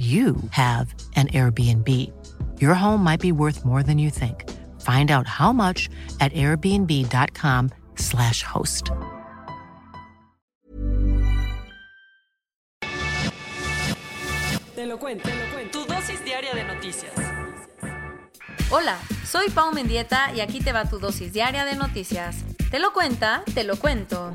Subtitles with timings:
[0.00, 1.86] you have an Airbnb.
[2.58, 4.48] Your home might be worth more than you think.
[4.80, 8.92] Find out how much at airbnb.com/slash host.
[14.74, 15.78] Te lo cuento, te lo cuento.
[15.78, 17.12] Tu dosis diaria de noticias.
[18.70, 18.96] Hola,
[19.26, 22.42] soy Pau Mendieta y aquí te va tu dosis diaria de noticias.
[22.70, 24.32] Te lo cuenta, te lo cuento.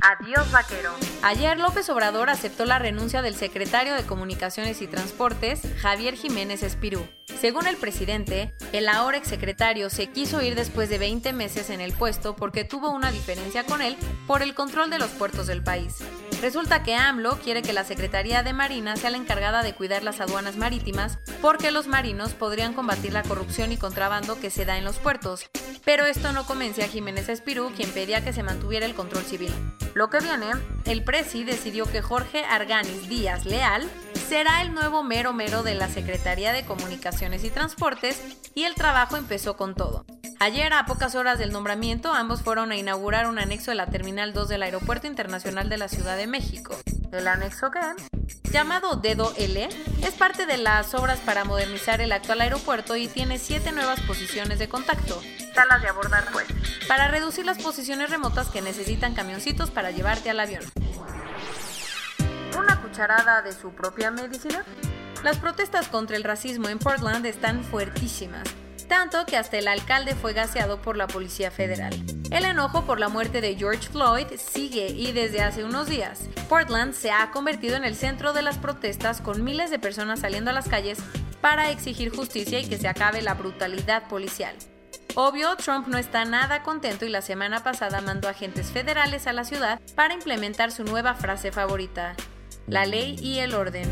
[0.00, 0.92] Adiós vaquero.
[1.22, 7.06] Ayer López Obrador aceptó la renuncia del secretario de Comunicaciones y Transportes, Javier Jiménez Espirú.
[7.40, 11.92] Según el presidente, el ahora exsecretario se quiso ir después de 20 meses en el
[11.92, 15.98] puesto porque tuvo una diferencia con él por el control de los puertos del país.
[16.40, 20.20] Resulta que AMLO quiere que la Secretaría de Marina sea la encargada de cuidar las
[20.20, 24.84] aduanas marítimas porque los marinos podrían combatir la corrupción y contrabando que se da en
[24.84, 25.48] los puertos.
[25.84, 29.52] Pero esto no convence a Jiménez Espirú, quien pedía que se mantuviera el control civil.
[29.98, 30.52] Lo que viene,
[30.84, 33.90] el presi decidió que Jorge Arganis Díaz Leal
[34.28, 38.22] será el nuevo mero mero de la Secretaría de Comunicaciones y Transportes
[38.54, 40.04] y el trabajo empezó con todo.
[40.38, 44.32] Ayer, a pocas horas del nombramiento, ambos fueron a inaugurar un anexo de la Terminal
[44.32, 46.76] 2 del Aeropuerto Internacional de la Ciudad de México.
[47.10, 48.17] ¿El anexo qué?
[48.50, 49.68] Llamado Dedo L,
[50.02, 54.58] es parte de las obras para modernizar el actual aeropuerto y tiene siete nuevas posiciones
[54.58, 55.20] de contacto.
[55.54, 56.46] Salas de abordar, pues.
[56.86, 60.62] Para reducir las posiciones remotas que necesitan camioncitos para llevarte al avión.
[62.58, 64.64] ¿Una cucharada de su propia medicina?
[65.22, 68.48] Las protestas contra el racismo en Portland están fuertísimas
[68.88, 71.94] tanto que hasta el alcalde fue gaseado por la Policía Federal.
[72.30, 76.92] El enojo por la muerte de George Floyd sigue y desde hace unos días, Portland
[76.92, 80.52] se ha convertido en el centro de las protestas con miles de personas saliendo a
[80.52, 80.98] las calles
[81.40, 84.54] para exigir justicia y que se acabe la brutalidad policial.
[85.14, 89.44] Obvio, Trump no está nada contento y la semana pasada mandó agentes federales a la
[89.44, 92.14] ciudad para implementar su nueva frase favorita,
[92.66, 93.90] la ley y el orden.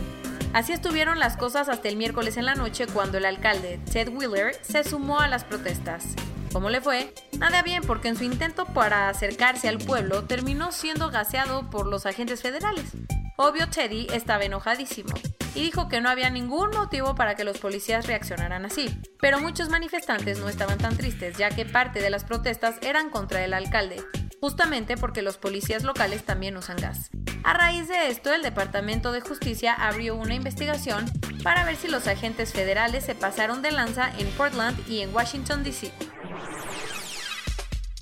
[0.52, 4.54] Así estuvieron las cosas hasta el miércoles en la noche cuando el alcalde Ted Wheeler
[4.62, 6.14] se sumó a las protestas.
[6.56, 7.12] ¿Cómo le fue?
[7.38, 12.06] Nada bien porque en su intento para acercarse al pueblo terminó siendo gaseado por los
[12.06, 12.92] agentes federales.
[13.36, 15.12] Obvio Teddy estaba enojadísimo
[15.54, 18.88] y dijo que no había ningún motivo para que los policías reaccionaran así.
[19.20, 23.44] Pero muchos manifestantes no estaban tan tristes ya que parte de las protestas eran contra
[23.44, 24.02] el alcalde,
[24.40, 27.10] justamente porque los policías locales también usan gas.
[27.44, 31.04] A raíz de esto, el Departamento de Justicia abrió una investigación
[31.42, 35.62] para ver si los agentes federales se pasaron de lanza en Portland y en Washington,
[35.62, 35.92] D.C.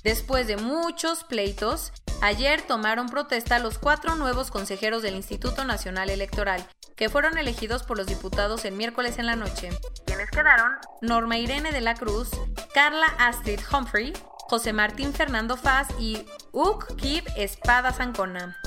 [0.03, 1.91] Después de muchos pleitos,
[2.21, 6.65] ayer tomaron protesta los cuatro nuevos consejeros del Instituto Nacional Electoral,
[6.95, 9.69] que fueron elegidos por los diputados el miércoles en la noche.
[10.05, 10.73] ¿Quiénes quedaron?
[11.01, 12.29] Norma Irene de la Cruz,
[12.73, 14.13] Carla Astrid Humphrey,
[14.47, 18.59] José Martín Fernando Faz y Uk Kib Espada Zancona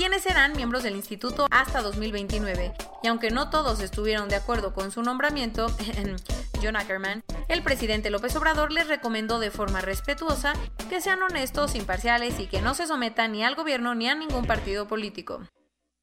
[0.00, 2.72] quienes serán miembros del instituto hasta 2029.
[3.02, 5.66] Y aunque no todos estuvieron de acuerdo con su nombramiento,
[6.62, 10.52] John Ackerman, el presidente López Obrador les recomendó de forma respetuosa
[10.88, 14.46] que sean honestos, imparciales y que no se sometan ni al gobierno ni a ningún
[14.46, 15.40] partido político.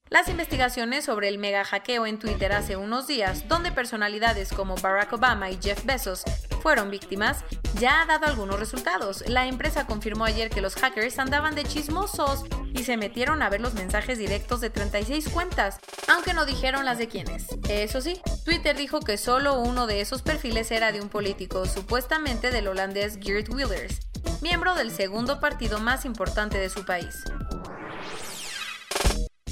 [0.09, 5.11] Las investigaciones sobre el mega hackeo en Twitter hace unos días, donde personalidades como Barack
[5.13, 6.23] Obama y Jeff Bezos
[6.67, 7.45] fueron víctimas,
[7.79, 9.23] ya ha dado algunos resultados.
[9.29, 13.61] La empresa confirmó ayer que los hackers andaban de chismosos y se metieron a ver
[13.61, 15.79] los mensajes directos de 36 cuentas,
[16.09, 17.47] aunque no dijeron las de quiénes.
[17.69, 22.51] Eso sí, Twitter dijo que solo uno de esos perfiles era de un político, supuestamente
[22.51, 23.99] del holandés Geert Wilders,
[24.41, 27.23] miembro del segundo partido más importante de su país.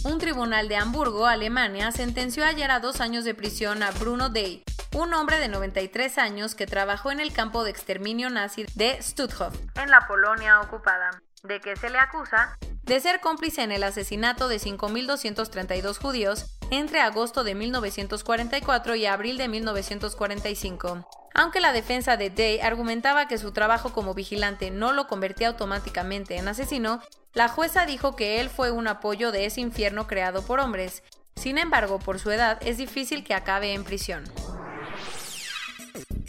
[0.03, 4.65] Un tribunal de Hamburgo, Alemania, sentenció ayer a dos años de prisión a Bruno Day,
[4.95, 9.53] un hombre de 93 años que trabajó en el campo de exterminio nazi de Stutthof,
[9.75, 11.21] en la Polonia ocupada.
[11.43, 12.57] ¿De qué se le acusa?
[12.83, 19.37] De ser cómplice en el asesinato de 5.232 judíos entre agosto de 1944 y abril
[19.37, 21.05] de 1945.
[21.33, 26.37] Aunque la defensa de Day argumentaba que su trabajo como vigilante no lo convertía automáticamente
[26.37, 27.01] en asesino,
[27.33, 31.03] la jueza dijo que él fue un apoyo de ese infierno creado por hombres.
[31.35, 34.23] Sin embargo, por su edad es difícil que acabe en prisión.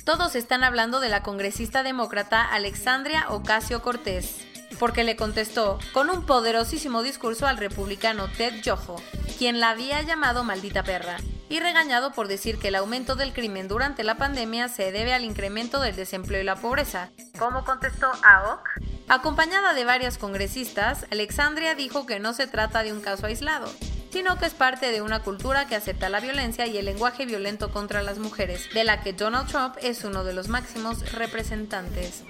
[0.06, 4.36] Todos están hablando de la congresista demócrata Alexandria Ocasio Cortés,
[4.78, 9.02] porque le contestó con un poderosísimo discurso al republicano Ted Yoho,
[9.36, 11.16] quien la había llamado maldita perra.
[11.48, 15.24] y regañado por decir que el aumento del crimen durante la pandemia se debe al
[15.24, 17.10] incremento del desempleo y la pobreza.
[17.38, 18.68] ¿Cómo contestó AOC?
[19.08, 23.70] Acompañada de varias congresistas, Alexandria dijo que no se trata de un caso aislado,
[24.16, 27.70] sino que es parte de una cultura que acepta la violencia y el lenguaje violento
[27.70, 32.24] contra las mujeres, de la que Donald Trump es uno de los máximos representantes.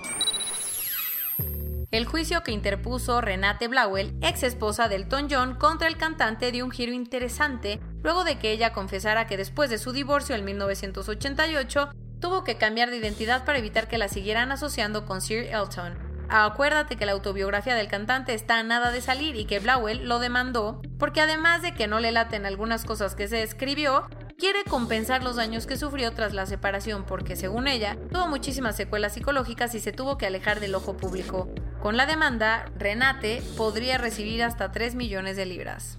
[1.92, 6.64] El juicio que interpuso Renate Blauel, ex esposa del Elton John, contra el cantante dio
[6.64, 11.90] un giro interesante luego de que ella confesara que después de su divorcio en 1988
[12.18, 16.05] tuvo que cambiar de identidad para evitar que la siguieran asociando con Sir Elton.
[16.28, 20.18] Acuérdate que la autobiografía del cantante está a nada de salir y que Blauel lo
[20.18, 24.08] demandó porque además de que no le laten algunas cosas que se escribió,
[24.38, 29.14] quiere compensar los daños que sufrió tras la separación porque, según ella, tuvo muchísimas secuelas
[29.14, 31.48] psicológicas y se tuvo que alejar del ojo público.
[31.80, 35.98] Con la demanda, Renate podría recibir hasta 3 millones de libras.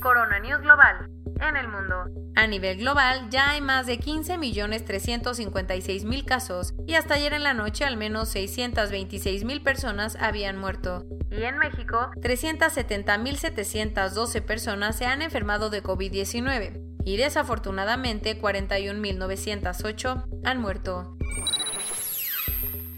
[0.00, 1.13] Corona News Global
[1.48, 2.04] en el mundo.
[2.36, 7.84] A nivel global ya hay más de 15.356.000 casos y hasta ayer en la noche
[7.84, 11.04] al menos 626.000 personas habían muerto.
[11.30, 21.16] Y en México, 370.712 personas se han enfermado de COVID-19 y desafortunadamente 41.908 han muerto.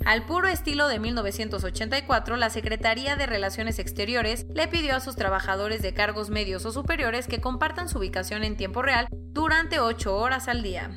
[0.06, 5.82] Al puro estilo de 1984, la Secretaría de Relaciones Exteriores le pidió a sus trabajadores
[5.82, 10.46] de cargos medios o superiores que compartan su ubicación en tiempo real durante 8 horas
[10.46, 10.92] al día.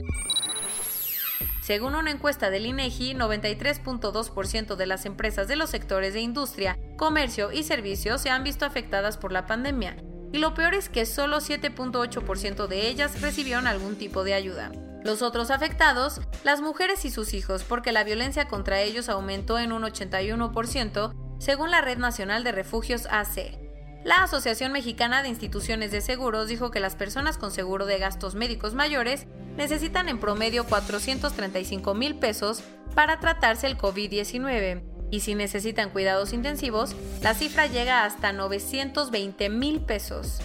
[1.63, 7.51] Según una encuesta del INEGI, 93.2% de las empresas de los sectores de industria, comercio
[7.51, 9.97] y servicios se han visto afectadas por la pandemia,
[10.31, 14.71] y lo peor es que solo 7.8% de ellas recibieron algún tipo de ayuda.
[15.03, 19.71] Los otros afectados, las mujeres y sus hijos, porque la violencia contra ellos aumentó en
[19.71, 23.57] un 81%, según la Red Nacional de Refugios AC.
[24.03, 28.35] La Asociación Mexicana de Instituciones de Seguros dijo que las personas con seguro de gastos
[28.35, 32.63] médicos mayores necesitan en promedio 435 mil pesos
[32.95, 39.81] para tratarse el COVID-19 y si necesitan cuidados intensivos, la cifra llega hasta 920 mil
[39.81, 40.39] pesos.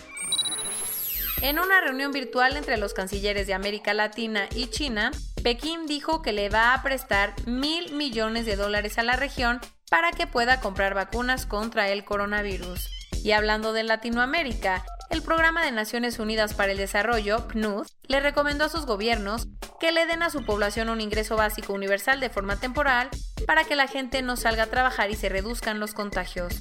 [1.44, 5.10] En una reunión virtual entre los cancilleres de América Latina y China,
[5.42, 9.60] Pekín dijo que le va a prestar mil millones de dólares a la región
[9.90, 12.88] para que pueda comprar vacunas contra el coronavirus.
[13.22, 18.64] Y hablando de Latinoamérica, el Programa de Naciones Unidas para el Desarrollo, PNUD, le recomendó
[18.64, 19.46] a sus gobiernos
[19.78, 23.10] que le den a su población un ingreso básico universal de forma temporal
[23.46, 26.54] para que la gente no salga a trabajar y se reduzcan los contagios.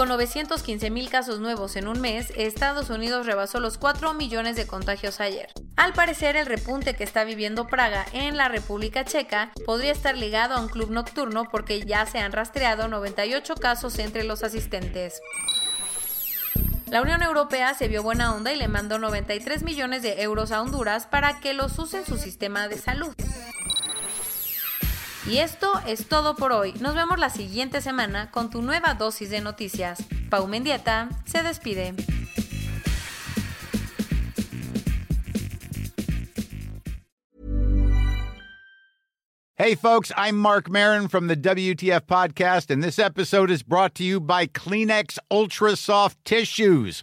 [0.00, 4.66] Con 915 mil casos nuevos en un mes, Estados Unidos rebasó los 4 millones de
[4.66, 5.50] contagios ayer.
[5.76, 10.54] Al parecer, el repunte que está viviendo Praga en la República Checa podría estar ligado
[10.54, 15.20] a un club nocturno porque ya se han rastreado 98 casos entre los asistentes.
[16.86, 20.62] La Unión Europea se vio buena onda y le mandó 93 millones de euros a
[20.62, 23.14] Honduras para que los use en su sistema de salud.
[25.26, 26.72] Y esto es todo por hoy.
[26.80, 30.02] Nos vemos la siguiente semana con tu nueva dosis de noticias.
[30.30, 31.94] Pau Mendieta se despide.
[39.56, 44.02] Hey folks, I'm Mark Marin from the WTF podcast and this episode is brought to
[44.02, 47.02] you by Kleenex Ultra Soft Tissues